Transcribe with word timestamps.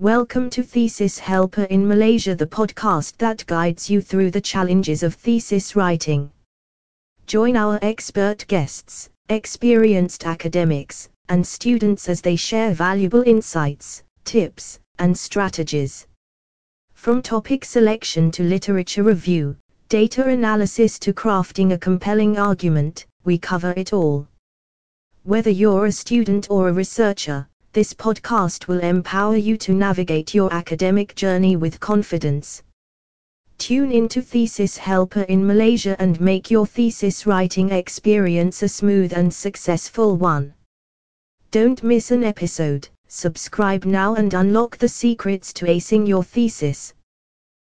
Welcome 0.00 0.48
to 0.50 0.62
Thesis 0.62 1.18
Helper 1.18 1.64
in 1.64 1.88
Malaysia, 1.88 2.36
the 2.36 2.46
podcast 2.46 3.16
that 3.16 3.44
guides 3.46 3.90
you 3.90 4.00
through 4.00 4.30
the 4.30 4.40
challenges 4.40 5.02
of 5.02 5.12
thesis 5.12 5.74
writing. 5.74 6.30
Join 7.26 7.56
our 7.56 7.80
expert 7.82 8.46
guests, 8.46 9.10
experienced 9.28 10.24
academics, 10.24 11.08
and 11.28 11.44
students 11.44 12.08
as 12.08 12.20
they 12.20 12.36
share 12.36 12.72
valuable 12.72 13.22
insights, 13.22 14.04
tips, 14.24 14.78
and 15.00 15.18
strategies. 15.18 16.06
From 16.94 17.20
topic 17.20 17.64
selection 17.64 18.30
to 18.30 18.44
literature 18.44 19.02
review, 19.02 19.56
data 19.88 20.28
analysis 20.28 21.00
to 21.00 21.12
crafting 21.12 21.72
a 21.72 21.78
compelling 21.78 22.38
argument, 22.38 23.04
we 23.24 23.36
cover 23.36 23.74
it 23.76 23.92
all. 23.92 24.28
Whether 25.24 25.50
you're 25.50 25.86
a 25.86 25.90
student 25.90 26.46
or 26.50 26.68
a 26.68 26.72
researcher, 26.72 27.48
this 27.72 27.92
podcast 27.92 28.66
will 28.66 28.80
empower 28.80 29.36
you 29.36 29.56
to 29.58 29.72
navigate 29.72 30.34
your 30.34 30.52
academic 30.52 31.14
journey 31.14 31.56
with 31.56 31.80
confidence. 31.80 32.62
Tune 33.58 33.90
into 33.92 34.22
Thesis 34.22 34.76
Helper 34.76 35.22
in 35.22 35.46
Malaysia 35.46 35.96
and 35.98 36.20
make 36.20 36.50
your 36.50 36.66
thesis 36.66 37.26
writing 37.26 37.70
experience 37.70 38.62
a 38.62 38.68
smooth 38.68 39.12
and 39.12 39.32
successful 39.34 40.16
one. 40.16 40.54
Don't 41.50 41.82
miss 41.82 42.10
an 42.10 42.24
episode, 42.24 42.88
subscribe 43.08 43.84
now 43.84 44.14
and 44.14 44.32
unlock 44.34 44.78
the 44.78 44.88
secrets 44.88 45.52
to 45.54 45.66
acing 45.66 46.06
your 46.06 46.22
thesis. 46.22 46.94